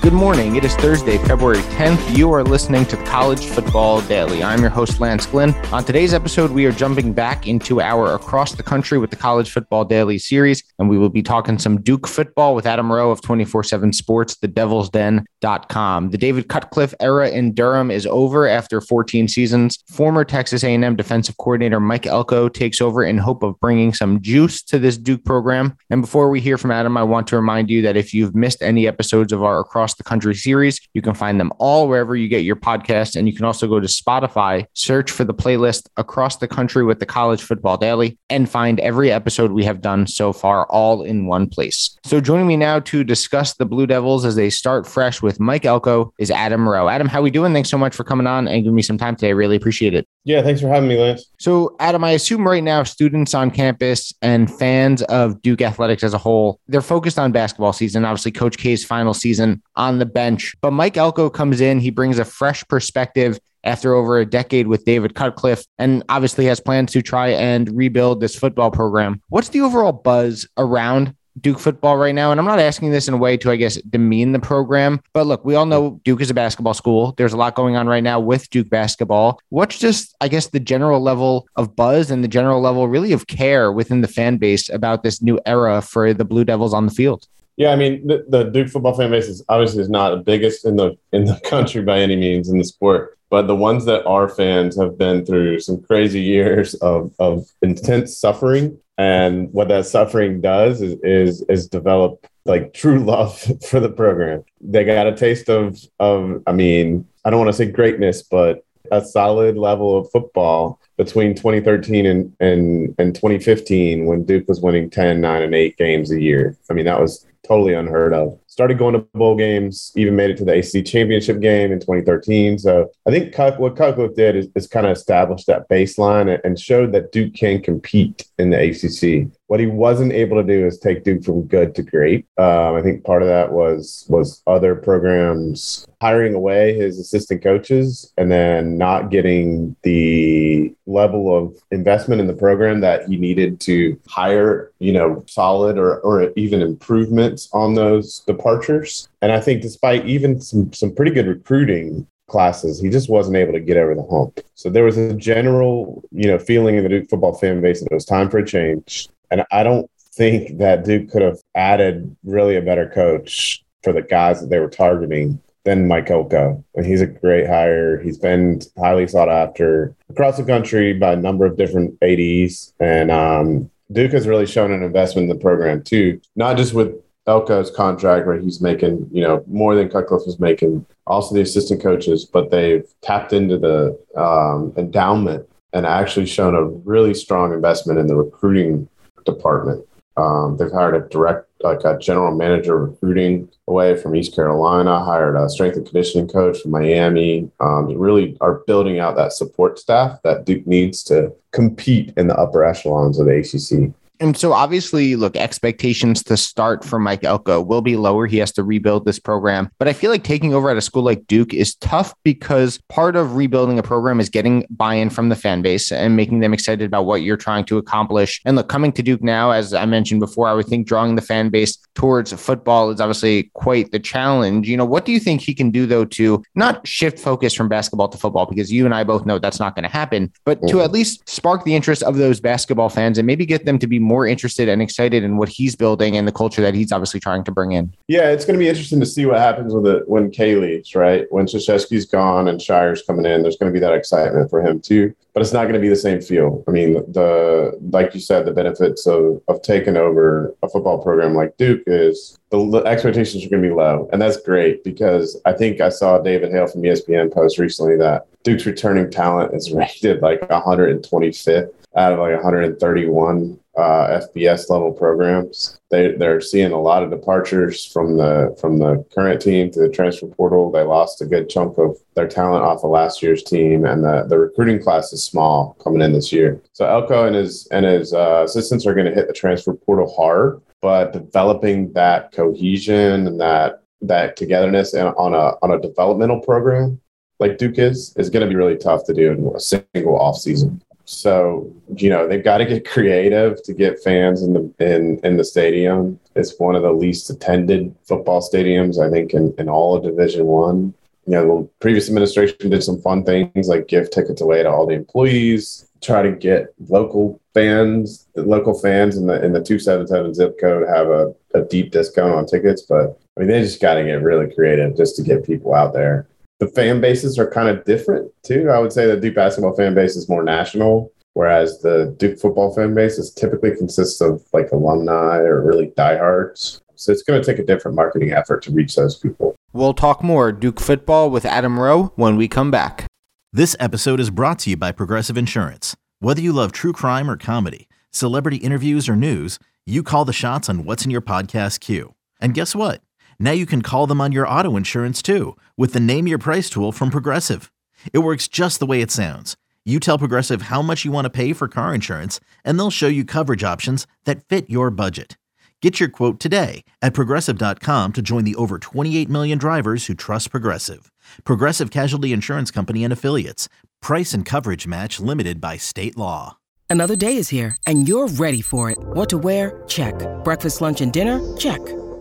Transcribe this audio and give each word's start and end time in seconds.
Good 0.00 0.12
morning. 0.12 0.54
It 0.54 0.64
is 0.64 0.76
Thursday, 0.76 1.18
February 1.18 1.58
10th. 1.58 2.16
You 2.16 2.32
are 2.32 2.44
listening 2.44 2.86
to 2.86 2.96
College 3.04 3.44
Football 3.44 4.00
Daily. 4.02 4.44
I'm 4.44 4.60
your 4.60 4.70
host, 4.70 5.00
Lance 5.00 5.26
Glinn. 5.26 5.52
On 5.72 5.84
today's 5.84 6.14
episode, 6.14 6.52
we 6.52 6.64
are 6.66 6.72
jumping 6.72 7.12
back 7.12 7.48
into 7.48 7.80
our 7.80 8.14
Across 8.14 8.54
the 8.54 8.62
Country 8.62 8.98
with 8.98 9.10
the 9.10 9.16
College 9.16 9.50
Football 9.50 9.84
Daily 9.84 10.16
series, 10.16 10.62
and 10.78 10.88
we 10.88 10.98
will 10.98 11.08
be 11.08 11.20
talking 11.20 11.58
some 11.58 11.82
Duke 11.82 12.06
football 12.06 12.54
with 12.54 12.64
Adam 12.64 12.90
Rowe 12.92 13.10
of 13.10 13.20
24 13.22 13.64
7 13.64 13.92
Sports, 13.92 14.36
thedevilsden.com. 14.36 16.10
The 16.10 16.18
David 16.18 16.48
Cutcliffe 16.48 16.94
era 17.00 17.28
in 17.28 17.52
Durham 17.52 17.90
is 17.90 18.06
over 18.06 18.46
after 18.46 18.80
14 18.80 19.26
seasons. 19.26 19.82
Former 19.88 20.24
Texas 20.24 20.62
A&M 20.62 20.94
defensive 20.94 21.36
coordinator 21.38 21.80
Mike 21.80 22.06
Elko 22.06 22.48
takes 22.48 22.80
over 22.80 23.02
in 23.02 23.18
hope 23.18 23.42
of 23.42 23.58
bringing 23.58 23.92
some 23.92 24.22
juice 24.22 24.62
to 24.62 24.78
this 24.78 24.96
Duke 24.96 25.24
program. 25.24 25.76
And 25.90 26.00
before 26.00 26.30
we 26.30 26.40
hear 26.40 26.56
from 26.56 26.70
Adam, 26.70 26.96
I 26.96 27.02
want 27.02 27.26
to 27.26 27.36
remind 27.36 27.68
you 27.68 27.82
that 27.82 27.96
if 27.96 28.14
you've 28.14 28.36
missed 28.36 28.62
any 28.62 28.86
episodes 28.86 29.32
of 29.32 29.42
our 29.42 29.58
Across 29.58 29.87
the 29.94 30.04
Country 30.04 30.34
series. 30.34 30.80
You 30.94 31.02
can 31.02 31.14
find 31.14 31.40
them 31.40 31.52
all 31.58 31.88
wherever 31.88 32.16
you 32.16 32.28
get 32.28 32.44
your 32.44 32.56
podcast. 32.56 33.16
And 33.16 33.28
you 33.28 33.34
can 33.34 33.44
also 33.44 33.66
go 33.66 33.80
to 33.80 33.86
Spotify, 33.86 34.66
search 34.74 35.10
for 35.10 35.24
the 35.24 35.34
playlist 35.34 35.88
Across 35.96 36.36
the 36.36 36.48
Country 36.48 36.84
with 36.84 37.00
the 37.00 37.06
College 37.06 37.42
Football 37.42 37.76
Daily, 37.76 38.18
and 38.30 38.48
find 38.48 38.80
every 38.80 39.10
episode 39.10 39.52
we 39.52 39.64
have 39.64 39.80
done 39.80 40.06
so 40.06 40.32
far 40.32 40.66
all 40.66 41.02
in 41.02 41.26
one 41.26 41.48
place. 41.48 41.98
So 42.04 42.20
joining 42.20 42.46
me 42.46 42.56
now 42.56 42.80
to 42.80 43.04
discuss 43.04 43.54
the 43.54 43.66
Blue 43.66 43.86
Devils 43.86 44.24
as 44.24 44.36
they 44.36 44.50
start 44.50 44.86
fresh 44.86 45.22
with 45.22 45.40
Mike 45.40 45.64
Elko 45.64 46.12
is 46.18 46.30
Adam 46.30 46.68
Rowe. 46.68 46.88
Adam, 46.88 47.08
how 47.08 47.22
we 47.22 47.30
doing? 47.30 47.52
Thanks 47.52 47.70
so 47.70 47.78
much 47.78 47.94
for 47.94 48.04
coming 48.04 48.26
on 48.26 48.48
and 48.48 48.62
giving 48.62 48.74
me 48.74 48.82
some 48.82 48.98
time 48.98 49.16
today. 49.16 49.28
I 49.28 49.32
really 49.32 49.56
appreciate 49.56 49.94
it. 49.94 50.06
Yeah, 50.24 50.42
thanks 50.42 50.60
for 50.60 50.68
having 50.68 50.88
me, 50.88 50.98
Lance. 50.98 51.24
So, 51.38 51.74
Adam, 51.80 52.04
I 52.04 52.10
assume 52.10 52.46
right 52.46 52.62
now 52.62 52.82
students 52.82 53.32
on 53.32 53.50
campus 53.50 54.12
and 54.20 54.52
fans 54.52 55.02
of 55.04 55.40
Duke 55.40 55.62
athletics 55.62 56.02
as 56.02 56.12
a 56.12 56.18
whole, 56.18 56.60
they're 56.68 56.82
focused 56.82 57.18
on 57.18 57.32
basketball 57.32 57.72
season. 57.72 58.04
Obviously, 58.04 58.32
Coach 58.32 58.58
K's 58.58 58.84
final 58.84 59.14
season 59.14 59.62
on 59.78 59.98
the 59.98 60.06
bench. 60.06 60.54
But 60.60 60.72
Mike 60.72 60.98
Elko 60.98 61.30
comes 61.30 61.62
in, 61.62 61.80
he 61.80 61.90
brings 61.90 62.18
a 62.18 62.24
fresh 62.24 62.66
perspective 62.68 63.38
after 63.64 63.94
over 63.94 64.18
a 64.18 64.26
decade 64.26 64.66
with 64.66 64.84
David 64.84 65.14
Cutcliffe, 65.14 65.64
and 65.78 66.02
obviously 66.08 66.44
has 66.46 66.60
plans 66.60 66.92
to 66.92 67.02
try 67.02 67.28
and 67.28 67.74
rebuild 67.76 68.20
this 68.20 68.36
football 68.36 68.70
program. 68.70 69.22
What's 69.30 69.48
the 69.48 69.62
overall 69.62 69.92
buzz 69.92 70.46
around 70.56 71.14
Duke 71.40 71.58
football 71.58 71.96
right 71.96 72.14
now. 72.14 72.30
And 72.30 72.40
I'm 72.40 72.46
not 72.46 72.58
asking 72.58 72.90
this 72.90 73.08
in 73.08 73.14
a 73.14 73.16
way 73.16 73.36
to, 73.38 73.50
I 73.50 73.56
guess, 73.56 73.76
demean 73.82 74.32
the 74.32 74.38
program. 74.38 75.00
But 75.12 75.26
look, 75.26 75.44
we 75.44 75.54
all 75.54 75.66
know 75.66 76.00
Duke 76.04 76.20
is 76.20 76.30
a 76.30 76.34
basketball 76.34 76.74
school. 76.74 77.14
There's 77.16 77.32
a 77.32 77.36
lot 77.36 77.54
going 77.54 77.76
on 77.76 77.86
right 77.86 78.02
now 78.02 78.20
with 78.20 78.50
Duke 78.50 78.68
basketball. 78.68 79.40
What's 79.50 79.78
just, 79.78 80.16
I 80.20 80.28
guess, 80.28 80.48
the 80.48 80.60
general 80.60 81.00
level 81.00 81.46
of 81.56 81.76
buzz 81.76 82.10
and 82.10 82.22
the 82.22 82.28
general 82.28 82.60
level 82.60 82.88
really 82.88 83.12
of 83.12 83.26
care 83.26 83.72
within 83.72 84.00
the 84.00 84.08
fan 84.08 84.36
base 84.36 84.68
about 84.68 85.02
this 85.02 85.22
new 85.22 85.38
era 85.46 85.80
for 85.80 86.12
the 86.12 86.24
Blue 86.24 86.44
Devils 86.44 86.74
on 86.74 86.86
the 86.86 86.92
field? 86.92 87.26
Yeah, 87.58 87.70
I 87.72 87.76
mean 87.76 88.06
the, 88.06 88.24
the 88.28 88.44
Duke 88.44 88.68
football 88.68 88.94
fan 88.94 89.10
base 89.10 89.26
is 89.26 89.44
obviously 89.48 89.82
is 89.82 89.90
not 89.90 90.10
the 90.10 90.22
biggest 90.22 90.64
in 90.64 90.76
the 90.76 90.96
in 91.12 91.24
the 91.24 91.38
country 91.44 91.82
by 91.82 91.98
any 91.98 92.14
means 92.14 92.48
in 92.48 92.56
the 92.56 92.64
sport, 92.64 93.18
but 93.30 93.48
the 93.48 93.56
ones 93.56 93.84
that 93.84 94.06
are 94.06 94.28
fans 94.28 94.80
have 94.80 94.96
been 94.96 95.26
through 95.26 95.58
some 95.58 95.82
crazy 95.82 96.20
years 96.20 96.74
of 96.76 97.12
of 97.18 97.48
intense 97.60 98.16
suffering 98.16 98.78
and 98.96 99.52
what 99.52 99.68
that 99.68 99.86
suffering 99.86 100.40
does 100.40 100.80
is, 100.80 101.00
is 101.02 101.42
is 101.48 101.66
develop 101.66 102.24
like 102.44 102.74
true 102.74 102.98
love 103.04 103.36
for 103.68 103.80
the 103.80 103.90
program. 103.90 104.44
They 104.60 104.84
got 104.84 105.08
a 105.08 105.16
taste 105.16 105.50
of 105.50 105.80
of 105.98 106.40
I 106.46 106.52
mean, 106.52 107.08
I 107.24 107.30
don't 107.30 107.40
want 107.40 107.48
to 107.48 107.64
say 107.64 107.70
greatness, 107.72 108.22
but 108.22 108.64
a 108.92 109.04
solid 109.04 109.58
level 109.58 109.98
of 109.98 110.10
football 110.12 110.80
between 110.96 111.34
2013 111.34 112.06
and, 112.06 112.32
and, 112.40 112.94
and 112.98 113.14
2015 113.14 114.06
when 114.06 114.24
Duke 114.24 114.48
was 114.48 114.60
winning 114.60 114.88
10, 114.88 115.20
9, 115.20 115.42
and 115.42 115.54
8 115.54 115.76
games 115.76 116.10
a 116.10 116.20
year. 116.20 116.56
I 116.70 116.72
mean, 116.72 116.86
that 116.86 116.98
was 116.98 117.26
totally 117.46 117.74
unheard 117.74 118.12
of. 118.12 118.38
Started 118.58 118.76
going 118.76 118.94
to 118.94 119.06
bowl 119.14 119.36
games, 119.36 119.92
even 119.94 120.16
made 120.16 120.30
it 120.30 120.36
to 120.38 120.44
the 120.44 120.58
ACC 120.58 120.84
championship 120.84 121.38
game 121.38 121.70
in 121.70 121.78
2013. 121.78 122.58
So 122.58 122.90
I 123.06 123.10
think 123.12 123.32
what 123.56 123.76
Cutcliffe 123.76 124.16
did 124.16 124.34
is, 124.34 124.48
is 124.56 124.66
kind 124.66 124.84
of 124.84 124.96
establish 124.96 125.44
that 125.44 125.68
baseline 125.68 126.40
and 126.42 126.58
showed 126.58 126.90
that 126.90 127.12
Duke 127.12 127.34
can 127.34 127.62
compete 127.62 128.26
in 128.36 128.50
the 128.50 128.58
ACC. 128.58 129.30
What 129.46 129.60
he 129.60 129.66
wasn't 129.66 130.12
able 130.12 130.36
to 130.38 130.46
do 130.46 130.66
is 130.66 130.78
take 130.78 131.04
Duke 131.04 131.22
from 131.22 131.42
good 131.42 131.74
to 131.76 131.82
great. 131.84 132.26
Um, 132.36 132.74
I 132.74 132.82
think 132.82 133.04
part 133.04 133.22
of 133.22 133.28
that 133.28 133.52
was 133.52 134.04
was 134.08 134.42
other 134.46 134.74
programs 134.74 135.86
hiring 136.00 136.34
away 136.34 136.74
his 136.74 136.98
assistant 136.98 137.42
coaches 137.42 138.12
and 138.16 138.30
then 138.30 138.76
not 138.76 139.10
getting 139.10 139.74
the 139.82 140.72
level 140.86 141.34
of 141.36 141.56
investment 141.70 142.20
in 142.20 142.26
the 142.26 142.34
program 142.34 142.80
that 142.80 143.08
he 143.08 143.16
needed 143.16 143.58
to 143.60 143.98
hire, 144.06 144.70
you 144.80 144.92
know, 144.92 145.24
solid 145.26 145.78
or 145.78 146.00
or 146.00 146.30
even 146.36 146.60
improvements 146.60 147.48
on 147.52 147.74
those 147.74 148.22
departures. 148.56 149.08
And 149.22 149.32
I 149.32 149.40
think 149.40 149.62
despite 149.62 150.06
even 150.06 150.40
some 150.40 150.72
some 150.72 150.94
pretty 150.94 151.12
good 151.12 151.26
recruiting, 151.26 152.06
classes. 152.28 152.80
He 152.80 152.88
just 152.88 153.10
wasn't 153.10 153.36
able 153.36 153.54
to 153.54 153.60
get 153.60 153.76
over 153.76 153.94
the 153.94 154.06
hump. 154.06 154.40
So 154.54 154.70
there 154.70 154.84
was 154.84 154.96
a 154.96 155.14
general, 155.14 156.04
you 156.12 156.28
know, 156.28 156.38
feeling 156.38 156.76
in 156.76 156.84
the 156.84 156.88
Duke 156.88 157.10
football 157.10 157.34
fan 157.34 157.60
base 157.60 157.80
that 157.80 157.90
it 157.90 157.94
was 157.94 158.04
time 158.04 158.30
for 158.30 158.38
a 158.38 158.46
change. 158.46 159.08
And 159.30 159.44
I 159.50 159.62
don't 159.62 159.90
think 160.12 160.58
that 160.58 160.84
Duke 160.84 161.10
could 161.10 161.22
have 161.22 161.38
added 161.54 162.14
really 162.24 162.56
a 162.56 162.62
better 162.62 162.88
coach 162.88 163.64
for 163.82 163.92
the 163.92 164.02
guys 164.02 164.40
that 164.40 164.50
they 164.50 164.58
were 164.58 164.70
targeting 164.70 165.40
than 165.64 165.88
Mike 165.88 166.10
Elko. 166.10 166.62
And 166.74 166.86
he's 166.86 167.00
a 167.00 167.06
great 167.06 167.46
hire. 167.46 168.00
He's 168.00 168.18
been 168.18 168.60
highly 168.78 169.08
sought 169.08 169.28
after 169.28 169.94
across 170.08 170.36
the 170.36 170.44
country 170.44 170.94
by 170.94 171.12
a 171.12 171.16
number 171.16 171.44
of 171.46 171.56
different 171.56 171.96
ADs. 172.02 172.72
And 172.80 173.10
um, 173.10 173.70
Duke 173.92 174.12
has 174.12 174.26
really 174.26 174.46
shown 174.46 174.72
an 174.72 174.82
investment 174.82 175.30
in 175.30 175.36
the 175.36 175.42
program 175.42 175.82
too, 175.82 176.20
not 176.36 176.56
just 176.56 176.74
with 176.74 176.94
Elko's 177.28 177.70
contract 177.70 178.26
where 178.26 178.38
he's 178.38 178.60
making, 178.60 179.08
you 179.12 179.22
know, 179.22 179.44
more 179.46 179.74
than 179.74 179.88
Cutcliffe 179.88 180.26
was 180.26 180.40
making, 180.40 180.84
also 181.06 181.34
the 181.34 181.42
assistant 181.42 181.82
coaches, 181.82 182.24
but 182.24 182.50
they've 182.50 182.86
tapped 183.02 183.32
into 183.32 183.58
the 183.58 183.98
um, 184.20 184.72
endowment 184.76 185.46
and 185.72 185.84
actually 185.84 186.26
shown 186.26 186.54
a 186.54 186.64
really 186.64 187.14
strong 187.14 187.52
investment 187.52 187.98
in 187.98 188.06
the 188.06 188.16
recruiting 188.16 188.88
department. 189.26 189.84
Um, 190.16 190.56
they've 190.56 190.72
hired 190.72 190.96
a 190.96 191.08
direct, 191.08 191.46
like 191.60 191.84
a 191.84 191.98
general 191.98 192.34
manager 192.34 192.76
recruiting 192.76 193.48
away 193.68 193.96
from 193.96 194.16
East 194.16 194.34
Carolina, 194.34 195.04
hired 195.04 195.36
a 195.36 195.48
strength 195.48 195.76
and 195.76 195.86
conditioning 195.86 196.26
coach 196.26 196.60
from 196.60 196.72
Miami. 196.72 197.50
Um, 197.60 197.96
really 197.96 198.36
are 198.40 198.62
building 198.66 198.98
out 198.98 199.14
that 199.16 199.32
support 199.32 199.78
staff 199.78 200.20
that 200.24 200.44
Duke 200.44 200.66
needs 200.66 201.04
to 201.04 201.32
compete 201.52 202.12
in 202.16 202.26
the 202.26 202.36
upper 202.36 202.64
echelons 202.64 203.20
of 203.20 203.26
the 203.26 203.36
ACC. 203.38 203.94
And 204.20 204.36
so 204.36 204.52
obviously, 204.52 205.16
look, 205.16 205.36
expectations 205.36 206.22
to 206.24 206.36
start 206.36 206.84
for 206.84 206.98
Mike 206.98 207.24
Elko 207.24 207.60
will 207.60 207.82
be 207.82 207.96
lower. 207.96 208.26
He 208.26 208.38
has 208.38 208.52
to 208.52 208.62
rebuild 208.62 209.04
this 209.04 209.18
program. 209.18 209.70
But 209.78 209.88
I 209.88 209.92
feel 209.92 210.10
like 210.10 210.24
taking 210.24 210.54
over 210.54 210.70
at 210.70 210.76
a 210.76 210.80
school 210.80 211.02
like 211.02 211.26
Duke 211.26 211.54
is 211.54 211.74
tough 211.76 212.14
because 212.24 212.78
part 212.88 213.16
of 213.16 213.36
rebuilding 213.36 213.78
a 213.78 213.82
program 213.82 214.20
is 214.20 214.28
getting 214.28 214.66
buy-in 214.70 215.10
from 215.10 215.28
the 215.28 215.36
fan 215.36 215.62
base 215.62 215.92
and 215.92 216.16
making 216.16 216.40
them 216.40 216.52
excited 216.52 216.86
about 216.86 217.06
what 217.06 217.22
you're 217.22 217.36
trying 217.36 217.64
to 217.66 217.78
accomplish. 217.78 218.40
And 218.44 218.56
look, 218.56 218.68
coming 218.68 218.92
to 218.92 219.02
Duke 219.02 219.22
now, 219.22 219.50
as 219.50 219.74
I 219.74 219.84
mentioned 219.84 220.20
before, 220.20 220.48
I 220.48 220.52
would 220.52 220.66
think 220.66 220.86
drawing 220.86 221.14
the 221.14 221.22
fan 221.22 221.48
base 221.50 221.78
towards 221.94 222.32
football 222.32 222.90
is 222.90 223.00
obviously 223.00 223.50
quite 223.54 223.92
the 223.92 223.98
challenge. 223.98 224.68
You 224.68 224.76
know, 224.76 224.84
what 224.84 225.04
do 225.04 225.12
you 225.12 225.20
think 225.20 225.40
he 225.40 225.54
can 225.54 225.70
do 225.70 225.86
though 225.86 226.04
to 226.04 226.42
not 226.54 226.86
shift 226.86 227.18
focus 227.18 227.54
from 227.54 227.68
basketball 227.68 228.08
to 228.08 228.18
football? 228.18 228.46
Because 228.46 228.72
you 228.72 228.84
and 228.84 228.94
I 228.94 229.04
both 229.04 229.26
know 229.26 229.38
that's 229.38 229.60
not 229.60 229.74
going 229.74 229.84
to 229.84 229.88
happen, 229.88 230.32
but 230.44 230.60
to 230.62 230.66
mm-hmm. 230.66 230.80
at 230.80 230.92
least 230.92 231.28
spark 231.28 231.64
the 231.64 231.74
interest 231.74 232.02
of 232.02 232.16
those 232.16 232.40
basketball 232.40 232.88
fans 232.88 233.18
and 233.18 233.26
maybe 233.26 233.46
get 233.46 233.64
them 233.64 233.78
to 233.78 233.86
be 233.86 233.98
more 234.08 234.26
interested 234.26 234.68
and 234.68 234.82
excited 234.82 235.22
in 235.22 235.36
what 235.36 235.48
he's 235.48 235.76
building 235.76 236.16
and 236.16 236.26
the 236.26 236.32
culture 236.32 236.62
that 236.62 236.74
he's 236.74 236.90
obviously 236.90 237.20
trying 237.20 237.44
to 237.44 237.52
bring 237.52 237.72
in. 237.72 237.94
Yeah, 238.08 238.30
it's 238.30 238.44
going 238.44 238.58
to 238.58 238.62
be 238.62 238.68
interesting 238.68 238.98
to 239.00 239.06
see 239.06 239.26
what 239.26 239.38
happens 239.38 239.74
with 239.74 239.86
it 239.86 240.08
when 240.08 240.30
K 240.30 240.56
leaves, 240.56 240.94
right? 240.94 241.26
When 241.30 241.46
Krzyzewski's 241.46 242.06
gone 242.06 242.48
and 242.48 242.58
Scheyer's 242.58 243.02
coming 243.02 243.26
in, 243.26 243.42
there's 243.42 243.56
going 243.56 243.72
to 243.72 243.78
be 243.78 243.84
that 243.84 243.92
excitement 243.92 244.50
for 244.50 244.60
him 244.60 244.80
too. 244.80 245.14
But 245.34 245.42
it's 245.42 245.52
not 245.52 245.64
going 245.64 245.74
to 245.74 245.80
be 245.80 245.88
the 245.88 245.94
same 245.94 246.20
feel. 246.20 246.64
I 246.66 246.72
mean, 246.72 246.94
the 246.94 247.78
like 247.92 248.12
you 248.12 248.18
said, 248.18 248.44
the 248.44 248.50
benefits 248.52 249.06
of 249.06 249.40
of 249.46 249.62
taking 249.62 249.96
over 249.96 250.52
a 250.64 250.68
football 250.68 251.00
program 251.00 251.34
like 251.34 251.56
Duke 251.58 251.82
is 251.86 252.36
the, 252.50 252.58
the 252.70 252.78
expectations 252.78 253.44
are 253.44 253.48
going 253.48 253.62
to 253.62 253.68
be 253.68 253.74
low, 253.74 254.08
and 254.12 254.20
that's 254.20 254.40
great 254.40 254.82
because 254.82 255.40
I 255.44 255.52
think 255.52 255.80
I 255.80 255.90
saw 255.90 256.18
David 256.18 256.50
Hale 256.50 256.66
from 256.66 256.82
ESPN 256.82 257.32
post 257.32 257.58
recently 257.58 257.96
that 257.98 258.26
Duke's 258.42 258.66
returning 258.66 259.10
talent 259.10 259.54
is 259.54 259.72
rated 259.72 260.22
like 260.22 260.40
125th 260.40 261.70
out 261.96 262.12
of 262.12 262.18
like 262.18 262.34
131 262.34 263.58
uh, 263.78 264.20
FBS 264.20 264.68
level 264.68 264.92
programs. 264.92 265.78
They 265.90 266.12
they're 266.12 266.40
seeing 266.40 266.72
a 266.72 266.80
lot 266.80 267.02
of 267.02 267.10
departures 267.10 267.86
from 267.86 268.16
the 268.16 268.56
from 268.60 268.78
the 268.78 269.04
current 269.14 269.40
team 269.40 269.70
to 269.70 269.80
the 269.80 269.88
transfer 269.88 270.26
portal. 270.26 270.70
They 270.70 270.82
lost 270.82 271.22
a 271.22 271.26
good 271.26 271.48
chunk 271.48 271.78
of 271.78 271.96
their 272.14 272.26
talent 272.26 272.64
off 272.64 272.84
of 272.84 272.90
last 272.90 273.22
year's 273.22 273.42
team, 273.42 273.84
and 273.84 274.04
the, 274.04 274.26
the 274.28 274.38
recruiting 274.38 274.82
class 274.82 275.12
is 275.12 275.22
small 275.22 275.76
coming 275.82 276.02
in 276.02 276.12
this 276.12 276.32
year. 276.32 276.60
So 276.72 276.86
Elko 276.86 277.26
and 277.26 277.36
his 277.36 277.68
and 277.68 277.86
his 277.86 278.12
uh, 278.12 278.42
assistants 278.44 278.84
are 278.86 278.94
going 278.94 279.06
to 279.06 279.14
hit 279.14 279.28
the 279.28 279.32
transfer 279.32 279.74
portal 279.74 280.12
hard, 280.14 280.60
but 280.82 281.12
developing 281.12 281.92
that 281.92 282.32
cohesion 282.32 283.26
and 283.26 283.40
that 283.40 283.82
that 284.02 284.36
togetherness 284.36 284.94
and 284.94 285.08
on 285.16 285.34
a 285.34 285.54
on 285.62 285.70
a 285.70 285.80
developmental 285.80 286.40
program 286.40 287.00
like 287.40 287.58
Duke 287.58 287.78
is 287.78 288.14
is 288.16 288.30
going 288.30 288.42
to 288.42 288.48
be 288.48 288.56
really 288.56 288.76
tough 288.76 289.04
to 289.04 289.14
do 289.14 289.30
in 289.32 289.54
a 289.54 289.60
single 289.60 290.18
off 290.18 290.36
season. 290.36 290.82
So 291.08 291.72
you 291.96 292.10
know 292.10 292.28
they've 292.28 292.44
got 292.44 292.58
to 292.58 292.66
get 292.66 292.86
creative 292.94 293.62
to 293.62 293.72
get 293.72 294.02
fans 294.02 294.42
in 294.42 294.52
the 294.52 294.74
in 294.78 295.18
in 295.24 295.38
the 295.38 295.44
stadium. 295.44 296.20
It's 296.36 296.58
one 296.58 296.74
of 296.74 296.82
the 296.82 296.92
least 296.92 297.30
attended 297.30 297.94
football 298.04 298.42
stadiums 298.42 299.02
I 299.02 299.10
think 299.10 299.32
in, 299.32 299.54
in 299.56 299.70
all 299.70 299.96
of 299.96 300.02
Division 300.02 300.44
One. 300.44 300.92
You 301.26 301.32
know, 301.32 301.62
the 301.62 301.68
previous 301.80 302.08
administration 302.08 302.68
did 302.68 302.84
some 302.84 303.00
fun 303.00 303.24
things 303.24 303.68
like 303.68 303.88
give 303.88 304.10
tickets 304.10 304.42
away 304.42 304.62
to 304.62 304.70
all 304.70 304.86
the 304.86 304.94
employees, 304.94 305.88
try 306.02 306.20
to 306.20 306.32
get 306.32 306.74
local 306.88 307.40
fans, 307.54 308.26
local 308.36 308.78
fans 308.78 309.16
in 309.16 309.26
the 309.26 309.42
in 309.42 309.54
the 309.54 309.62
two 309.62 309.78
seven 309.78 310.06
seven 310.06 310.34
zip 310.34 310.60
code 310.60 310.86
have 310.94 311.08
a, 311.08 311.34
a 311.54 311.62
deep 311.62 311.90
discount 311.90 312.34
on 312.34 312.44
tickets. 312.44 312.82
But 312.82 313.18
I 313.34 313.40
mean, 313.40 313.48
they 313.48 313.62
just 313.62 313.80
got 313.80 313.94
to 313.94 314.04
get 314.04 314.22
really 314.22 314.54
creative 314.54 314.94
just 314.94 315.16
to 315.16 315.22
get 315.22 315.46
people 315.46 315.74
out 315.74 315.94
there 315.94 316.28
the 316.58 316.68
fan 316.68 317.00
bases 317.00 317.38
are 317.38 317.50
kind 317.50 317.68
of 317.68 317.84
different 317.84 318.30
too. 318.42 318.70
I 318.70 318.78
would 318.78 318.92
say 318.92 319.06
the 319.06 319.16
Duke 319.16 319.34
basketball 319.34 319.76
fan 319.76 319.94
base 319.94 320.16
is 320.16 320.28
more 320.28 320.42
national, 320.42 321.12
whereas 321.34 321.80
the 321.80 322.14
Duke 322.18 322.38
football 322.38 322.74
fan 322.74 322.94
base 322.94 323.18
is 323.18 323.32
typically 323.32 323.74
consists 323.76 324.20
of 324.20 324.44
like 324.52 324.70
alumni 324.72 325.38
or 325.38 325.64
really 325.64 325.92
diehards. 325.96 326.80
So 326.96 327.12
it's 327.12 327.22
going 327.22 327.40
to 327.40 327.46
take 327.46 327.60
a 327.60 327.64
different 327.64 327.96
marketing 327.96 328.32
effort 328.32 328.62
to 328.64 328.72
reach 328.72 328.96
those 328.96 329.16
people. 329.16 329.54
We'll 329.72 329.94
talk 329.94 330.22
more 330.22 330.50
Duke 330.50 330.80
football 330.80 331.30
with 331.30 331.44
Adam 331.44 331.78
Rowe 331.78 332.12
when 332.16 332.36
we 332.36 332.48
come 332.48 332.70
back. 332.70 333.06
This 333.52 333.76
episode 333.78 334.18
is 334.18 334.30
brought 334.30 334.58
to 334.60 334.70
you 334.70 334.76
by 334.76 334.92
Progressive 334.92 335.38
Insurance. 335.38 335.96
Whether 336.18 336.42
you 336.42 336.52
love 336.52 336.72
true 336.72 336.92
crime 336.92 337.30
or 337.30 337.36
comedy, 337.36 337.88
celebrity 338.10 338.56
interviews 338.56 339.08
or 339.08 339.14
news, 339.14 339.60
you 339.86 340.02
call 340.02 340.24
the 340.24 340.32
shots 340.32 340.68
on 340.68 340.84
what's 340.84 341.04
in 341.04 341.10
your 341.10 341.20
podcast 341.20 341.80
queue. 341.80 342.14
And 342.40 342.52
guess 342.52 342.74
what? 342.74 343.00
Now 343.40 343.52
you 343.52 343.66
can 343.66 343.82
call 343.82 344.06
them 344.06 344.20
on 344.20 344.32
your 344.32 344.46
auto 344.46 344.76
insurance 344.76 345.22
too 345.22 345.56
with 345.76 345.92
the 345.92 346.00
Name 346.00 346.26
Your 346.26 346.38
Price 346.38 346.70
tool 346.70 346.92
from 346.92 347.10
Progressive. 347.10 347.72
It 348.12 348.18
works 348.18 348.46
just 348.46 348.78
the 348.78 348.86
way 348.86 349.00
it 349.00 349.10
sounds. 349.10 349.56
You 349.84 349.98
tell 349.98 350.18
Progressive 350.18 350.62
how 350.62 350.82
much 350.82 351.04
you 351.04 351.10
want 351.10 351.24
to 351.24 351.30
pay 351.30 351.54
for 351.54 351.66
car 351.66 351.94
insurance, 351.94 352.40
and 352.62 352.78
they'll 352.78 352.90
show 352.90 353.08
you 353.08 353.24
coverage 353.24 353.64
options 353.64 354.06
that 354.24 354.44
fit 354.44 354.68
your 354.68 354.90
budget. 354.90 355.38
Get 355.80 355.98
your 355.98 356.10
quote 356.10 356.40
today 356.40 356.84
at 357.00 357.14
progressive.com 357.14 358.12
to 358.12 358.20
join 358.20 358.44
the 358.44 358.56
over 358.56 358.78
28 358.78 359.30
million 359.30 359.56
drivers 359.56 360.06
who 360.06 360.14
trust 360.14 360.50
Progressive. 360.50 361.10
Progressive 361.44 361.90
Casualty 361.90 362.34
Insurance 362.34 362.70
Company 362.70 363.02
and 363.02 363.12
Affiliates. 363.12 363.68
Price 364.02 364.34
and 364.34 364.44
coverage 364.44 364.86
match 364.86 365.20
limited 365.20 365.58
by 365.58 365.78
state 365.78 366.16
law. 366.16 366.58
Another 366.90 367.16
day 367.16 367.36
is 367.36 367.48
here, 367.48 367.76
and 367.86 368.08
you're 368.08 368.28
ready 368.28 368.60
for 368.60 368.90
it. 368.90 368.98
What 368.98 369.30
to 369.30 369.38
wear? 369.38 369.82
Check. 369.86 370.14
Breakfast, 370.42 370.80
lunch, 370.80 371.00
and 371.00 371.12
dinner? 371.12 371.56
Check. 371.56 371.80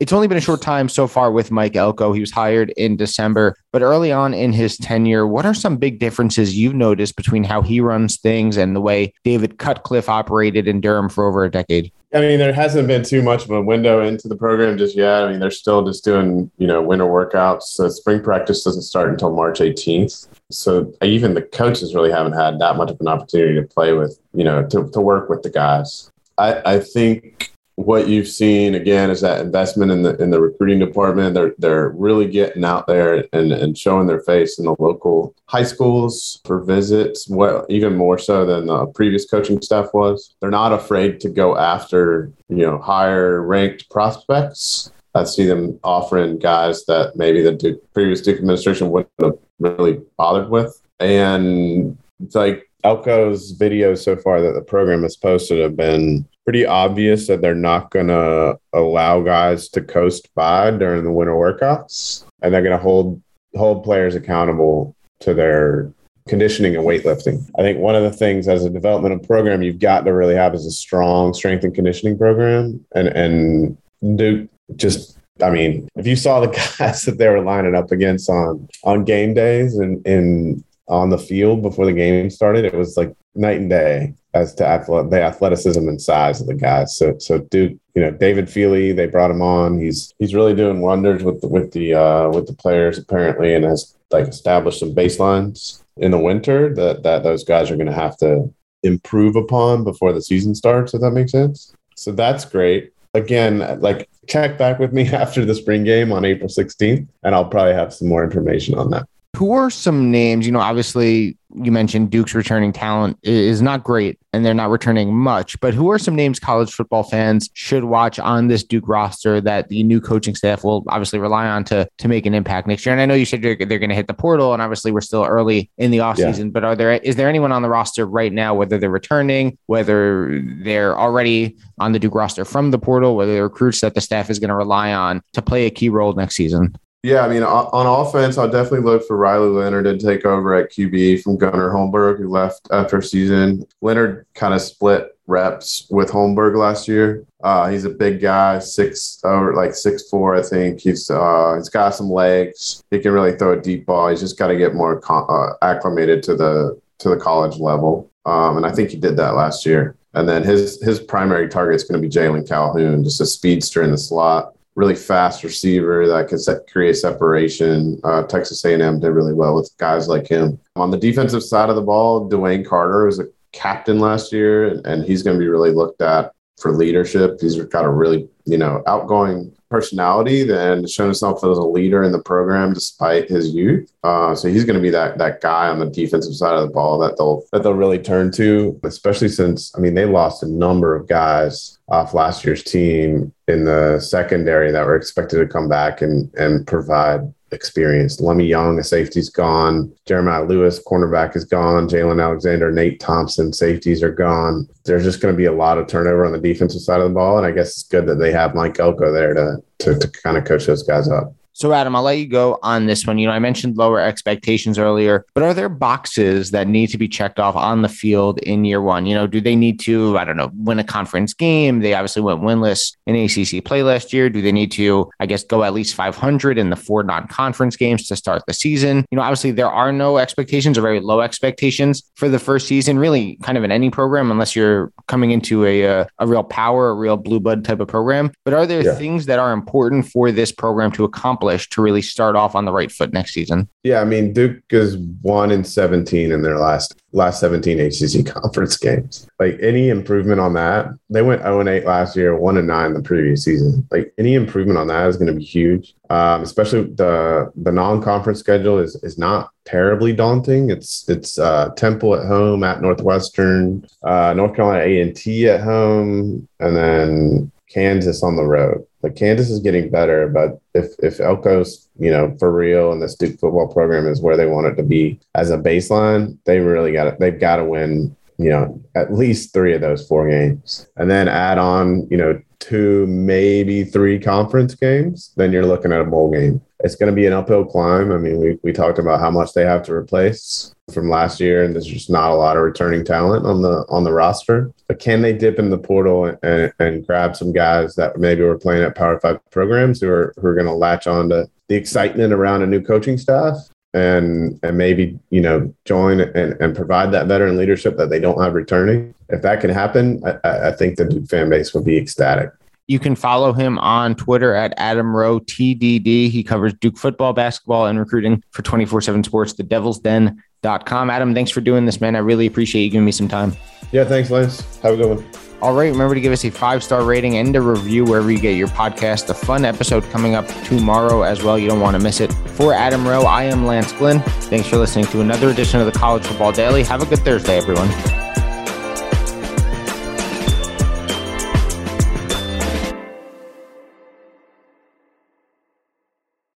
It's 0.00 0.12
only 0.12 0.26
been 0.26 0.38
a 0.38 0.40
short 0.40 0.60
time 0.60 0.88
so 0.88 1.06
far 1.06 1.30
with 1.30 1.52
Mike 1.52 1.76
Elko. 1.76 2.12
He 2.12 2.20
was 2.20 2.32
hired 2.32 2.70
in 2.76 2.96
December, 2.96 3.56
but 3.70 3.80
early 3.80 4.10
on 4.10 4.34
in 4.34 4.52
his 4.52 4.76
tenure, 4.76 5.24
what 5.24 5.46
are 5.46 5.54
some 5.54 5.76
big 5.76 6.00
differences 6.00 6.58
you've 6.58 6.74
noticed 6.74 7.14
between 7.14 7.44
how 7.44 7.62
he 7.62 7.80
runs 7.80 8.18
things 8.18 8.56
and 8.56 8.74
the 8.74 8.80
way 8.80 9.14
David 9.22 9.58
Cutcliffe 9.58 10.08
operated 10.08 10.66
in 10.66 10.80
Durham 10.80 11.08
for 11.08 11.28
over 11.28 11.44
a 11.44 11.50
decade? 11.50 11.92
I 12.12 12.20
mean, 12.20 12.40
there 12.40 12.52
hasn't 12.52 12.88
been 12.88 13.04
too 13.04 13.22
much 13.22 13.44
of 13.44 13.52
a 13.52 13.62
window 13.62 14.04
into 14.04 14.26
the 14.26 14.36
program 14.36 14.78
just 14.78 14.96
yet. 14.96 15.24
I 15.24 15.30
mean, 15.30 15.38
they're 15.38 15.50
still 15.50 15.84
just 15.84 16.04
doing, 16.04 16.50
you 16.58 16.66
know, 16.66 16.82
winter 16.82 17.06
workouts. 17.06 17.62
So 17.62 17.88
spring 17.88 18.20
practice 18.20 18.64
doesn't 18.64 18.82
start 18.82 19.10
until 19.10 19.32
March 19.32 19.60
18th. 19.60 20.26
So 20.50 20.92
even 21.02 21.34
the 21.34 21.42
coaches 21.42 21.94
really 21.94 22.10
haven't 22.10 22.34
had 22.34 22.58
that 22.58 22.76
much 22.76 22.90
of 22.90 23.00
an 23.00 23.08
opportunity 23.08 23.60
to 23.60 23.66
play 23.66 23.92
with, 23.92 24.18
you 24.32 24.44
know, 24.44 24.66
to, 24.66 24.90
to 24.90 25.00
work 25.00 25.28
with 25.28 25.42
the 25.42 25.50
guys. 25.50 26.10
I, 26.36 26.74
I 26.74 26.80
think 26.80 27.53
what 27.76 28.08
you've 28.08 28.28
seen 28.28 28.74
again 28.74 29.10
is 29.10 29.20
that 29.20 29.40
investment 29.40 29.90
in 29.90 30.02
the 30.02 30.16
in 30.22 30.30
the 30.30 30.40
recruiting 30.40 30.78
department. 30.78 31.34
They're 31.34 31.54
they're 31.58 31.88
really 31.90 32.26
getting 32.26 32.64
out 32.64 32.86
there 32.86 33.24
and, 33.32 33.52
and 33.52 33.76
showing 33.76 34.06
their 34.06 34.20
face 34.20 34.58
in 34.58 34.64
the 34.64 34.76
local 34.78 35.34
high 35.46 35.64
schools 35.64 36.40
for 36.44 36.62
visits. 36.62 37.28
Well, 37.28 37.66
even 37.68 37.96
more 37.96 38.18
so 38.18 38.46
than 38.46 38.66
the 38.66 38.86
previous 38.86 39.24
coaching 39.26 39.60
staff 39.60 39.88
was. 39.92 40.34
They're 40.40 40.50
not 40.50 40.72
afraid 40.72 41.20
to 41.20 41.28
go 41.28 41.58
after 41.58 42.30
you 42.48 42.58
know 42.58 42.78
higher 42.78 43.42
ranked 43.42 43.90
prospects. 43.90 44.92
I 45.16 45.24
see 45.24 45.46
them 45.46 45.78
offering 45.84 46.38
guys 46.38 46.84
that 46.86 47.14
maybe 47.16 47.40
the 47.40 47.52
Duke, 47.52 47.80
previous 47.92 48.20
Duke 48.20 48.38
administration 48.38 48.90
wouldn't 48.90 49.12
have 49.20 49.38
really 49.60 50.00
bothered 50.16 50.50
with. 50.50 50.80
And 50.98 51.96
it's 52.22 52.34
like 52.34 52.63
Elko's 52.84 53.56
videos 53.56 54.04
so 54.04 54.16
far 54.16 54.40
that 54.42 54.52
the 54.52 54.60
program 54.60 55.02
has 55.02 55.16
posted 55.16 55.58
have 55.58 55.76
been 55.76 56.26
pretty 56.44 56.66
obvious 56.66 57.26
that 57.26 57.40
they're 57.40 57.54
not 57.54 57.90
going 57.90 58.08
to 58.08 58.58
allow 58.74 59.20
guys 59.22 59.68
to 59.70 59.80
coast 59.80 60.28
by 60.34 60.70
during 60.70 61.02
the 61.02 61.10
winter 61.10 61.32
workouts, 61.32 62.24
and 62.42 62.52
they're 62.52 62.62
going 62.62 62.76
to 62.76 62.82
hold 62.82 63.20
hold 63.56 63.84
players 63.84 64.14
accountable 64.14 64.94
to 65.20 65.32
their 65.32 65.90
conditioning 66.28 66.74
and 66.76 66.84
weightlifting. 66.84 67.48
I 67.58 67.62
think 67.62 67.78
one 67.78 67.94
of 67.94 68.02
the 68.02 68.10
things 68.10 68.48
as 68.48 68.64
a 68.64 68.70
developmental 68.70 69.20
program 69.20 69.62
you've 69.62 69.78
got 69.78 70.04
to 70.04 70.12
really 70.12 70.34
have 70.34 70.54
is 70.54 70.66
a 70.66 70.70
strong 70.70 71.32
strength 71.34 71.64
and 71.64 71.74
conditioning 71.74 72.18
program, 72.18 72.84
and 72.94 73.08
and 73.08 73.78
do 74.16 74.48
just. 74.76 75.18
I 75.42 75.50
mean, 75.50 75.88
if 75.96 76.06
you 76.06 76.14
saw 76.14 76.38
the 76.38 76.46
guys 76.78 77.02
that 77.02 77.18
they 77.18 77.28
were 77.28 77.40
lining 77.40 77.74
up 77.74 77.90
against 77.90 78.28
on 78.28 78.68
on 78.84 79.04
game 79.04 79.34
days 79.34 79.76
and 79.76 80.06
in 80.06 80.62
on 80.88 81.10
the 81.10 81.18
field 81.18 81.62
before 81.62 81.86
the 81.86 81.92
game 81.92 82.30
started, 82.30 82.64
it 82.64 82.74
was 82.74 82.96
like 82.96 83.14
night 83.34 83.58
and 83.58 83.70
day 83.70 84.14
as 84.34 84.54
to 84.54 84.64
athlet- 84.64 85.10
the 85.10 85.22
athleticism 85.22 85.88
and 85.88 86.00
size 86.00 86.40
of 86.40 86.46
the 86.46 86.54
guys. 86.54 86.96
So, 86.96 87.16
so 87.18 87.38
Duke, 87.38 87.78
you 87.94 88.02
know, 88.02 88.10
David 88.10 88.50
Feely, 88.50 88.92
they 88.92 89.06
brought 89.06 89.30
him 89.30 89.42
on. 89.42 89.78
He's 89.78 90.12
he's 90.18 90.34
really 90.34 90.54
doing 90.54 90.80
wonders 90.80 91.22
with 91.22 91.40
the, 91.40 91.48
with 91.48 91.72
the 91.72 91.94
uh, 91.94 92.28
with 92.30 92.46
the 92.46 92.54
players 92.54 92.98
apparently, 92.98 93.54
and 93.54 93.64
has 93.64 93.96
like 94.10 94.28
established 94.28 94.80
some 94.80 94.94
baselines 94.94 95.82
in 95.96 96.10
the 96.10 96.18
winter 96.18 96.74
that 96.74 97.02
that 97.04 97.22
those 97.22 97.44
guys 97.44 97.70
are 97.70 97.76
going 97.76 97.86
to 97.86 97.92
have 97.92 98.16
to 98.18 98.52
improve 98.82 99.36
upon 99.36 99.84
before 99.84 100.12
the 100.12 100.22
season 100.22 100.54
starts. 100.54 100.94
If 100.94 101.00
that 101.00 101.12
makes 101.12 101.32
sense. 101.32 101.72
So 101.96 102.12
that's 102.12 102.44
great. 102.44 102.92
Again, 103.14 103.80
like 103.80 104.08
check 104.26 104.58
back 104.58 104.78
with 104.78 104.92
me 104.92 105.08
after 105.12 105.44
the 105.44 105.54
spring 105.54 105.84
game 105.84 106.12
on 106.12 106.24
April 106.24 106.48
16th, 106.48 107.06
and 107.22 107.34
I'll 107.34 107.44
probably 107.44 107.74
have 107.74 107.94
some 107.94 108.08
more 108.08 108.24
information 108.24 108.74
on 108.74 108.90
that. 108.90 109.08
Who 109.36 109.52
are 109.52 109.70
some 109.70 110.10
names? 110.10 110.46
You 110.46 110.52
know, 110.52 110.60
obviously, 110.60 111.36
you 111.54 111.70
mentioned 111.70 112.10
Duke's 112.10 112.34
returning 112.34 112.72
talent 112.72 113.18
is 113.22 113.62
not 113.62 113.84
great 113.84 114.18
and 114.32 114.44
they're 114.44 114.54
not 114.54 114.70
returning 114.70 115.14
much, 115.14 115.58
but 115.60 115.72
who 115.74 115.90
are 115.90 115.98
some 115.98 116.16
names 116.16 116.40
college 116.40 116.72
football 116.72 117.04
fans 117.04 117.48
should 117.54 117.84
watch 117.84 118.18
on 118.18 118.48
this 118.48 118.64
Duke 118.64 118.88
roster 118.88 119.40
that 119.40 119.68
the 119.68 119.82
new 119.84 120.00
coaching 120.00 120.34
staff 120.34 120.64
will 120.64 120.84
obviously 120.88 121.18
rely 121.18 121.46
on 121.46 121.64
to 121.64 121.88
to 121.98 122.08
make 122.08 122.26
an 122.26 122.34
impact 122.34 122.66
next 122.66 122.84
year? 122.84 122.92
And 122.92 123.00
I 123.00 123.06
know 123.06 123.14
you 123.14 123.24
said 123.24 123.42
they're, 123.42 123.56
they're 123.56 123.78
going 123.78 123.90
to 123.90 123.94
hit 123.94 124.08
the 124.08 124.14
portal, 124.14 124.52
and 124.52 124.60
obviously, 124.60 124.90
we're 124.92 125.00
still 125.00 125.24
early 125.24 125.70
in 125.78 125.90
the 125.90 125.98
offseason, 125.98 126.44
yeah. 126.44 126.50
but 126.50 126.64
are 126.64 126.76
there 126.76 126.92
is 126.92 127.16
there 127.16 127.28
anyone 127.28 127.52
on 127.52 127.62
the 127.62 127.68
roster 127.68 128.06
right 128.06 128.32
now, 128.32 128.54
whether 128.54 128.78
they're 128.78 128.90
returning, 128.90 129.56
whether 129.66 130.42
they're 130.62 130.98
already 130.98 131.56
on 131.78 131.92
the 131.92 131.98
Duke 131.98 132.14
roster 132.14 132.44
from 132.44 132.70
the 132.70 132.78
portal, 132.78 133.16
whether 133.16 133.32
they're 133.32 133.44
recruits 133.44 133.80
that 133.80 133.94
the 133.94 134.00
staff 134.00 134.30
is 134.30 134.38
going 134.38 134.48
to 134.48 134.56
rely 134.56 134.92
on 134.92 135.22
to 135.32 135.42
play 135.42 135.66
a 135.66 135.70
key 135.70 135.88
role 135.88 136.12
next 136.14 136.36
season? 136.36 136.76
Yeah, 137.04 137.20
I 137.20 137.28
mean, 137.28 137.42
on 137.42 138.06
offense, 138.06 138.38
I'll 138.38 138.48
definitely 138.48 138.80
look 138.80 139.06
for 139.06 139.18
Riley 139.18 139.48
Leonard 139.48 139.84
to 139.84 139.98
take 139.98 140.24
over 140.24 140.54
at 140.54 140.70
QB 140.70 141.22
from 141.22 141.36
Gunnar 141.36 141.68
Holmberg, 141.68 142.16
who 142.16 142.30
left 142.30 142.66
after 142.72 143.02
season. 143.02 143.66
Leonard 143.82 144.24
kind 144.32 144.54
of 144.54 144.62
split 144.62 145.14
reps 145.26 145.86
with 145.90 146.10
Holmberg 146.10 146.56
last 146.56 146.88
year. 146.88 147.26
Uh, 147.42 147.68
he's 147.68 147.84
a 147.84 147.90
big 147.90 148.22
guy, 148.22 148.58
six 148.58 149.20
over 149.22 149.52
like 149.52 149.74
six 149.74 150.08
four, 150.08 150.34
I 150.34 150.40
think. 150.40 150.80
He's 150.80 151.10
uh, 151.10 151.56
he's 151.58 151.68
got 151.68 151.94
some 151.94 152.08
legs. 152.08 152.82
He 152.90 153.00
can 153.00 153.12
really 153.12 153.36
throw 153.36 153.52
a 153.52 153.60
deep 153.60 153.84
ball. 153.84 154.08
He's 154.08 154.20
just 154.20 154.38
got 154.38 154.46
to 154.46 154.56
get 154.56 154.74
more 154.74 154.98
uh, 155.06 155.52
acclimated 155.60 156.22
to 156.22 156.34
the 156.34 156.80
to 157.00 157.10
the 157.10 157.18
college 157.18 157.58
level, 157.58 158.10
um, 158.24 158.56
and 158.56 158.64
I 158.64 158.72
think 158.72 158.88
he 158.88 158.96
did 158.96 159.18
that 159.18 159.34
last 159.34 159.66
year. 159.66 159.94
And 160.14 160.26
then 160.26 160.42
his 160.42 160.80
his 160.82 161.00
primary 161.00 161.50
target 161.50 161.76
is 161.76 161.84
going 161.84 162.00
to 162.00 162.08
be 162.08 162.10
Jalon 162.10 162.48
Calhoun, 162.48 163.04
just 163.04 163.20
a 163.20 163.26
speedster 163.26 163.82
in 163.82 163.90
the 163.90 163.98
slot 163.98 164.53
really 164.76 164.94
fast 164.94 165.44
receiver 165.44 166.06
that 166.08 166.28
can 166.28 166.38
set, 166.38 166.66
create 166.66 166.96
separation. 166.96 168.00
Uh, 168.02 168.22
Texas 168.24 168.64
A&M 168.64 169.00
did 169.00 169.10
really 169.10 169.34
well 169.34 169.54
with 169.54 169.70
guys 169.78 170.08
like 170.08 170.26
him. 170.26 170.58
On 170.76 170.90
the 170.90 170.98
defensive 170.98 171.42
side 171.42 171.70
of 171.70 171.76
the 171.76 171.82
ball, 171.82 172.28
DeWayne 172.28 172.66
Carter 172.66 173.06
was 173.06 173.20
a 173.20 173.28
captain 173.52 174.00
last 174.00 174.32
year, 174.32 174.68
and, 174.68 174.84
and 174.86 175.04
he's 175.04 175.22
going 175.22 175.36
to 175.36 175.42
be 175.42 175.48
really 175.48 175.70
looked 175.70 176.02
at 176.02 176.32
for 176.58 176.72
leadership. 176.72 177.40
He's 177.40 177.56
got 177.66 177.84
a 177.84 177.90
really, 177.90 178.28
you 178.44 178.58
know, 178.58 178.82
outgoing 178.86 179.54
personality 179.74 180.48
and 180.48 180.88
shown 180.88 181.08
himself 181.08 181.38
as 181.38 181.58
a 181.58 181.62
leader 181.78 182.04
in 182.04 182.12
the 182.12 182.22
program 182.22 182.72
despite 182.72 183.28
his 183.28 183.52
youth. 183.52 183.92
Uh, 184.04 184.32
so 184.32 184.46
he's 184.46 184.64
going 184.64 184.76
to 184.76 184.82
be 184.82 184.90
that 184.90 185.18
that 185.18 185.40
guy 185.40 185.66
on 185.68 185.80
the 185.80 185.90
defensive 185.90 186.36
side 186.36 186.54
of 186.54 186.64
the 186.64 186.72
ball 186.72 186.96
that 186.96 187.16
they'll 187.18 187.42
that 187.50 187.64
they'll 187.64 187.74
really 187.74 187.98
turn 187.98 188.30
to, 188.30 188.78
especially 188.84 189.28
since 189.28 189.76
I 189.76 189.80
mean 189.80 189.94
they 189.94 190.04
lost 190.04 190.44
a 190.44 190.48
number 190.48 190.94
of 190.94 191.08
guys 191.08 191.78
off 191.88 192.14
last 192.14 192.44
year's 192.44 192.62
team 192.62 193.32
in 193.48 193.64
the 193.64 193.98
secondary 193.98 194.70
that 194.70 194.86
were 194.86 194.94
expected 194.94 195.38
to 195.38 195.52
come 195.52 195.68
back 195.68 196.02
and 196.02 196.32
and 196.34 196.64
provide 196.68 197.22
experience. 197.50 198.20
Lummie 198.20 198.48
Young, 198.48 198.78
a 198.78 198.84
safety's 198.84 199.30
gone. 199.30 199.92
Jeremiah 200.06 200.44
Lewis, 200.44 200.82
cornerback, 200.84 201.36
is 201.36 201.44
gone. 201.44 201.88
Jalen 201.88 202.22
Alexander, 202.22 202.70
Nate 202.72 203.00
Thompson, 203.00 203.52
safeties 203.52 204.02
are 204.02 204.12
gone. 204.12 204.68
There's 204.84 205.04
just 205.04 205.20
going 205.20 205.32
to 205.32 205.38
be 205.38 205.46
a 205.46 205.52
lot 205.52 205.78
of 205.78 205.86
turnover 205.86 206.26
on 206.26 206.32
the 206.32 206.38
defensive 206.38 206.80
side 206.80 207.00
of 207.00 207.08
the 207.08 207.14
ball, 207.14 207.38
and 207.38 207.46
I 207.46 207.52
guess 207.52 207.70
it's 207.70 207.84
good 207.84 208.06
that 208.06 208.16
they 208.16 208.32
have 208.32 208.54
Mike 208.54 208.78
Elko 208.78 209.12
there 209.12 209.34
to 209.34 209.62
to, 209.80 209.98
to 209.98 210.08
kind 210.08 210.36
of 210.36 210.44
coach 210.44 210.66
those 210.66 210.82
guys 210.82 211.08
up. 211.08 211.34
So, 211.56 211.72
Adam, 211.72 211.94
I'll 211.94 212.02
let 212.02 212.18
you 212.18 212.26
go 212.26 212.58
on 212.64 212.86
this 212.86 213.06
one. 213.06 213.16
You 213.16 213.28
know, 213.28 213.32
I 213.32 213.38
mentioned 213.38 213.76
lower 213.76 214.00
expectations 214.00 214.76
earlier, 214.76 215.24
but 215.34 215.44
are 215.44 215.54
there 215.54 215.68
boxes 215.68 216.50
that 216.50 216.66
need 216.66 216.88
to 216.88 216.98
be 216.98 217.06
checked 217.06 217.38
off 217.38 217.54
on 217.54 217.82
the 217.82 217.88
field 217.88 218.40
in 218.40 218.64
year 218.64 218.82
one? 218.82 219.06
You 219.06 219.14
know, 219.14 219.28
do 219.28 219.40
they 219.40 219.54
need 219.54 219.78
to, 219.80 220.18
I 220.18 220.24
don't 220.24 220.36
know, 220.36 220.50
win 220.56 220.80
a 220.80 220.84
conference 220.84 221.32
game? 221.32 221.78
They 221.78 221.94
obviously 221.94 222.22
went 222.22 222.40
winless 222.40 222.96
in 223.06 223.14
ACC 223.14 223.64
play 223.64 223.84
last 223.84 224.12
year. 224.12 224.28
Do 224.28 224.42
they 224.42 224.50
need 224.50 224.72
to, 224.72 225.08
I 225.20 225.26
guess, 225.26 225.44
go 225.44 225.62
at 225.62 225.74
least 225.74 225.94
500 225.94 226.58
in 226.58 226.70
the 226.70 226.76
four 226.76 227.04
non 227.04 227.28
conference 227.28 227.76
games 227.76 228.08
to 228.08 228.16
start 228.16 228.42
the 228.48 228.52
season? 228.52 229.06
You 229.12 229.16
know, 229.16 229.22
obviously, 229.22 229.52
there 229.52 229.70
are 229.70 229.92
no 229.92 230.18
expectations 230.18 230.76
or 230.76 230.82
very 230.82 230.98
low 230.98 231.20
expectations 231.20 232.02
for 232.16 232.28
the 232.28 232.40
first 232.40 232.66
season, 232.66 232.98
really, 232.98 233.36
kind 233.44 233.56
of 233.56 233.62
in 233.62 233.70
any 233.70 233.90
program, 233.90 234.32
unless 234.32 234.56
you're 234.56 234.92
coming 235.06 235.30
into 235.30 235.64
a, 235.64 235.82
a, 235.82 236.08
a 236.18 236.26
real 236.26 236.42
power, 236.42 236.90
a 236.90 236.94
real 236.94 237.16
blue 237.16 237.38
blood 237.38 237.64
type 237.64 237.78
of 237.78 237.86
program. 237.86 238.32
But 238.44 238.54
are 238.54 238.66
there 238.66 238.82
yeah. 238.82 238.96
things 238.96 239.26
that 239.26 239.38
are 239.38 239.52
important 239.52 240.08
for 240.08 240.32
this 240.32 240.50
program 240.50 240.90
to 240.92 241.04
accomplish? 241.04 241.43
Accomplish 241.44 241.68
to 241.70 241.82
really 241.82 242.02
start 242.02 242.36
off 242.36 242.54
on 242.54 242.64
the 242.64 242.72
right 242.72 242.90
foot 242.90 243.12
next 243.12 243.32
season? 243.32 243.68
Yeah, 243.82 244.00
I 244.00 244.04
mean 244.04 244.32
Duke 244.32 244.62
is 244.70 244.96
one 245.22 245.50
in 245.50 245.64
seventeen 245.64 246.32
in 246.32 246.42
their 246.42 246.58
last 246.58 246.94
last 247.12 247.40
seventeen 247.40 247.80
ACC 247.80 248.26
conference 248.42 248.76
games. 248.76 249.28
Like 249.38 249.58
any 249.60 249.88
improvement 249.88 250.40
on 250.40 250.54
that, 250.54 250.88
they 251.10 251.22
went 251.22 251.42
zero 251.42 251.56
oh 251.56 251.60
and 251.60 251.68
eight 251.68 251.84
last 251.84 252.16
year, 252.16 252.36
one 252.36 252.56
and 252.56 252.66
nine 252.66 252.94
the 252.94 253.02
previous 253.02 253.44
season. 253.44 253.86
Like 253.90 254.12
any 254.18 254.34
improvement 254.34 254.78
on 254.78 254.86
that 254.88 255.08
is 255.08 255.16
going 255.16 255.32
to 255.32 255.38
be 255.38 255.44
huge. 255.44 255.94
Um, 256.10 256.42
especially 256.42 256.84
the 256.84 257.50
the 257.56 257.72
non 257.72 258.02
conference 258.02 258.40
schedule 258.40 258.78
is 258.78 258.96
is 259.02 259.18
not 259.18 259.50
terribly 259.64 260.12
daunting. 260.12 260.70
It's 260.70 261.08
it's 261.08 261.38
uh, 261.38 261.70
Temple 261.76 262.14
at 262.14 262.26
home, 262.26 262.64
at 262.64 262.80
Northwestern, 262.80 263.86
uh, 264.02 264.34
North 264.34 264.54
Carolina 264.54 264.84
A 264.84 265.00
and 265.00 265.16
T 265.16 265.48
at 265.48 265.60
home, 265.60 266.48
and 266.60 266.76
then 266.76 267.52
Kansas 267.74 268.22
on 268.22 268.36
the 268.36 268.44
road. 268.44 268.86
Like 269.04 269.16
Kansas 269.16 269.50
is 269.50 269.60
getting 269.60 269.90
better, 269.90 270.28
but 270.28 270.58
if 270.74 270.94
if 271.00 271.18
Elko's 271.18 271.90
you 271.98 272.10
know 272.10 272.34
for 272.38 272.50
real 272.50 272.90
and 272.90 273.02
this 273.02 273.14
Duke 273.14 273.38
football 273.38 273.70
program 273.70 274.08
is 274.08 274.22
where 274.22 274.34
they 274.34 274.46
want 274.46 274.66
it 274.66 274.76
to 274.76 274.82
be 274.82 275.20
as 275.34 275.50
a 275.50 275.58
baseline, 275.58 276.38
they 276.46 276.58
really 276.60 276.90
got 276.90 277.06
it. 277.06 277.20
They've 277.20 277.38
got 277.38 277.56
to 277.56 277.64
win 277.64 278.16
you 278.38 278.48
know 278.48 278.82
at 278.94 279.12
least 279.12 279.52
three 279.52 279.74
of 279.74 279.82
those 279.82 280.08
four 280.08 280.28
games, 280.28 280.88
and 280.96 281.10
then 281.10 281.28
add 281.28 281.58
on 281.58 282.08
you 282.10 282.16
know 282.16 282.40
two 282.60 283.06
maybe 283.06 283.84
three 283.84 284.18
conference 284.18 284.74
games. 284.74 285.32
Then 285.36 285.52
you're 285.52 285.66
looking 285.66 285.92
at 285.92 286.00
a 286.00 286.04
bowl 286.04 286.32
game. 286.32 286.62
It's 286.84 286.94
going 286.94 287.10
to 287.10 287.16
be 287.16 287.26
an 287.26 287.32
uphill 287.32 287.64
climb. 287.64 288.12
I 288.12 288.18
mean, 288.18 288.38
we 288.38 288.58
we 288.62 288.72
talked 288.72 288.98
about 288.98 289.18
how 289.18 289.30
much 289.30 289.54
they 289.54 289.64
have 289.64 289.82
to 289.84 289.94
replace 289.94 290.72
from 290.92 291.08
last 291.08 291.40
year, 291.40 291.64
and 291.64 291.74
there's 291.74 291.86
just 291.86 292.10
not 292.10 292.30
a 292.30 292.34
lot 292.34 292.56
of 292.56 292.62
returning 292.62 293.04
talent 293.04 293.46
on 293.46 293.62
the 293.62 293.84
on 293.88 294.04
the 294.04 294.12
roster. 294.12 294.70
But 294.86 295.00
can 295.00 295.22
they 295.22 295.32
dip 295.32 295.58
in 295.58 295.70
the 295.70 295.78
portal 295.78 296.36
and, 296.42 296.72
and 296.78 297.06
grab 297.06 297.36
some 297.36 297.52
guys 297.52 297.94
that 297.94 298.18
maybe 298.18 298.42
were 298.42 298.58
playing 298.58 298.82
at 298.82 298.94
Power 298.94 299.18
Five 299.18 299.40
programs 299.50 300.00
who 300.00 300.10
are 300.10 300.34
who 300.38 300.46
are 300.46 300.54
going 300.54 300.66
to 300.66 300.74
latch 300.74 301.06
on 301.06 301.30
to 301.30 301.48
the 301.68 301.74
excitement 301.74 302.32
around 302.32 302.62
a 302.62 302.66
new 302.66 302.82
coaching 302.82 303.16
staff 303.16 303.56
and 303.94 304.58
and 304.62 304.76
maybe 304.76 305.18
you 305.30 305.40
know 305.40 305.72
join 305.86 306.20
and, 306.20 306.60
and 306.60 306.76
provide 306.76 307.12
that 307.12 307.28
veteran 307.28 307.56
leadership 307.56 307.96
that 307.96 308.10
they 308.10 308.20
don't 308.20 308.42
have 308.42 308.54
returning. 308.54 309.14
If 309.30 309.40
that 309.42 309.60
can 309.60 309.70
happen, 309.70 310.22
I, 310.44 310.68
I 310.68 310.72
think 310.72 310.96
the 310.96 311.06
Duke 311.06 311.28
fan 311.28 311.48
base 311.48 311.72
would 311.72 311.84
be 311.84 311.96
ecstatic. 311.96 312.50
You 312.86 312.98
can 312.98 313.16
follow 313.16 313.52
him 313.52 313.78
on 313.78 314.14
Twitter 314.14 314.54
at 314.54 314.74
Adam 314.76 315.14
Rowe 315.16 315.40
TDD. 315.40 316.30
He 316.30 316.42
covers 316.42 316.74
Duke 316.74 316.98
football, 316.98 317.32
basketball, 317.32 317.86
and 317.86 317.98
recruiting 317.98 318.42
for 318.50 318.62
24 318.62 319.00
7 319.00 319.24
Sports, 319.24 319.54
the 319.54 319.62
Devil's 319.62 319.98
Den 319.98 320.42
com. 320.84 321.10
Adam, 321.10 321.34
thanks 321.34 321.50
for 321.50 321.60
doing 321.60 321.86
this, 321.86 322.00
man. 322.00 322.16
I 322.16 322.20
really 322.20 322.46
appreciate 322.46 322.84
you 322.84 322.90
giving 322.90 323.04
me 323.04 323.12
some 323.12 323.28
time. 323.28 323.54
Yeah, 323.92 324.04
thanks, 324.04 324.30
Lance. 324.30 324.78
Have 324.78 324.94
a 324.94 324.96
good 324.96 325.16
one. 325.16 325.26
All 325.62 325.72
right. 325.72 325.90
Remember 325.90 326.14
to 326.14 326.20
give 326.20 326.32
us 326.32 326.44
a 326.44 326.50
five 326.50 326.82
star 326.82 327.04
rating 327.04 327.36
and 327.36 327.54
a 327.56 327.60
review 327.60 328.04
wherever 328.04 328.30
you 328.30 328.38
get 328.38 328.56
your 328.56 328.68
podcast. 328.68 329.30
A 329.30 329.34
fun 329.34 329.64
episode 329.64 330.02
coming 330.04 330.34
up 330.34 330.46
tomorrow 330.64 331.22
as 331.22 331.42
well. 331.42 331.58
You 331.58 331.68
don't 331.68 331.80
want 331.80 331.96
to 331.96 332.02
miss 332.02 332.20
it. 332.20 332.32
For 332.56 332.74
Adam 332.74 333.06
Rowe, 333.06 333.22
I 333.22 333.44
am 333.44 333.64
Lance 333.64 333.92
Glinn. 333.92 334.22
Thanks 334.44 334.68
for 334.68 334.76
listening 334.76 335.06
to 335.06 335.20
another 335.20 335.48
edition 335.48 335.80
of 335.80 335.86
the 335.86 335.98
College 335.98 336.24
Football 336.24 336.52
Daily. 336.52 336.82
Have 336.82 337.02
a 337.02 337.06
good 337.06 337.20
Thursday, 337.20 337.56
everyone. 337.56 337.88